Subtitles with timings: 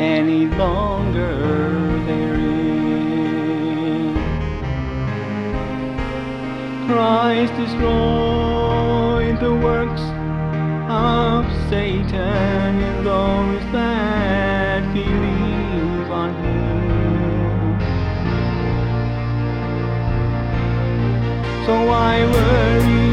[0.00, 1.36] any longer
[2.06, 2.44] therein.
[6.86, 10.02] Christ destroyed the works
[10.90, 17.80] of Satan in those that believe on him.
[21.66, 23.04] So I worry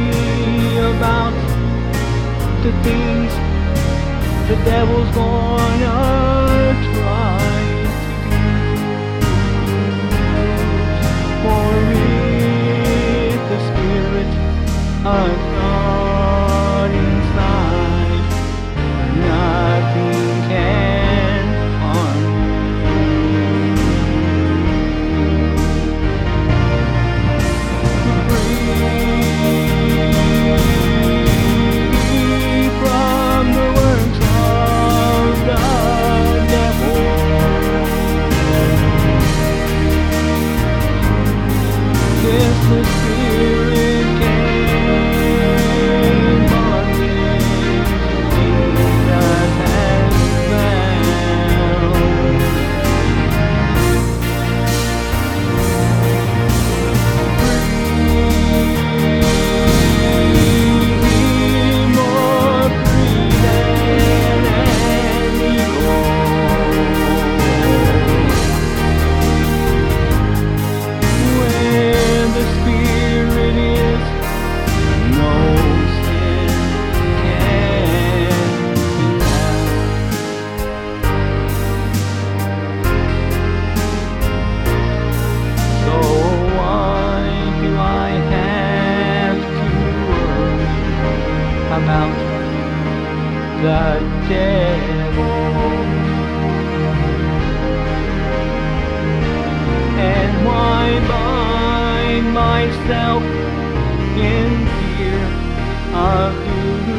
[0.96, 1.34] about
[2.64, 3.32] the things
[4.50, 6.21] the devil's gonna
[15.04, 15.61] Alright.
[91.92, 92.18] count
[93.64, 93.86] the
[94.30, 95.36] devil.
[100.14, 103.24] And why bind myself
[104.32, 105.22] in fear
[105.94, 106.92] of evil?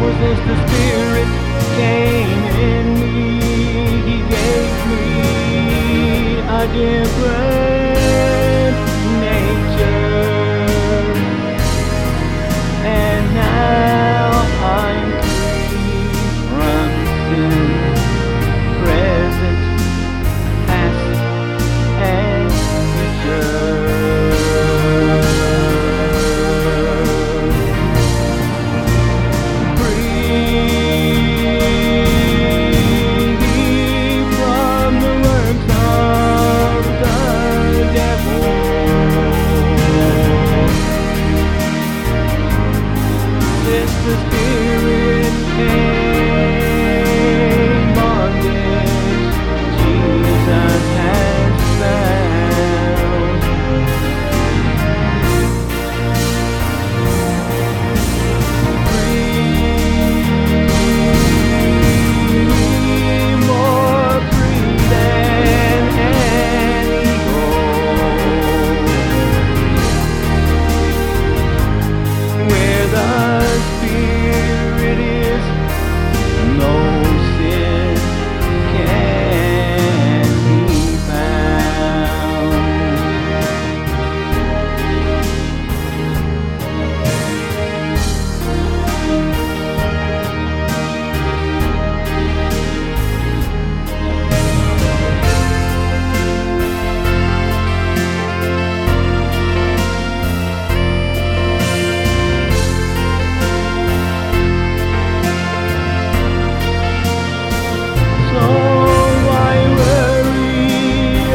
[0.00, 1.30] Was this the spirit
[1.76, 2.21] came?
[6.62, 7.71] I give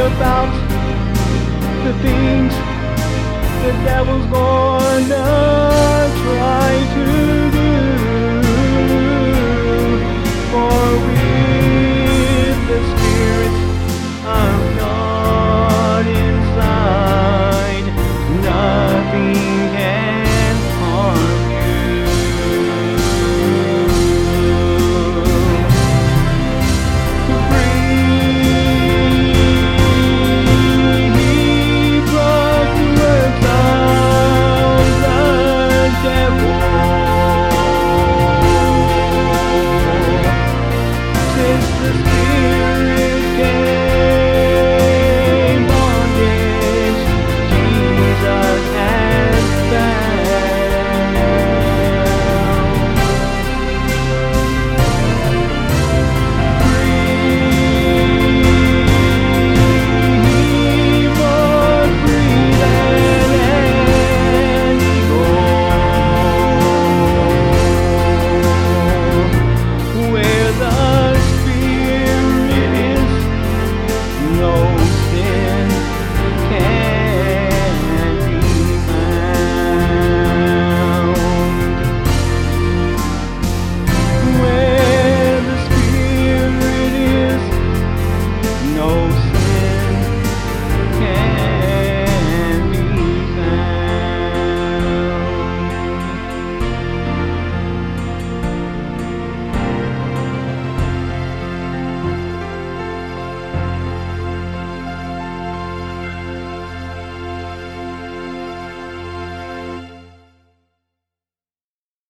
[0.07, 0.51] about
[1.83, 2.53] the things
[3.63, 5.27] the devil's gonna
[6.23, 7.36] try to